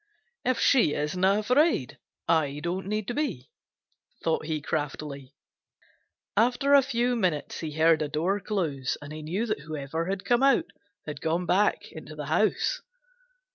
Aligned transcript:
"If 0.43 0.59
she 0.59 0.95
isn't 0.95 1.23
afraid, 1.23 1.99
I 2.27 2.59
don't 2.63 2.87
need 2.87 3.07
to 3.09 3.13
be," 3.13 3.51
thought 4.23 4.47
he 4.47 4.59
craftily. 4.59 5.35
After 6.35 6.73
a 6.73 6.81
few 6.81 7.15
minutes 7.15 7.59
he 7.59 7.73
heard 7.73 8.01
a 8.01 8.07
door 8.07 8.39
close 8.39 8.97
and 8.99 9.13
knew 9.13 9.45
that 9.45 9.59
whoever 9.59 10.05
had 10.07 10.25
come 10.25 10.41
out 10.41 10.65
had 11.05 11.21
gone 11.21 11.45
back 11.45 11.91
into 11.91 12.15
the 12.15 12.25
house. 12.25 12.81